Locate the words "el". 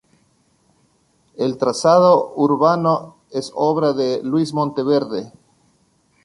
1.35-1.57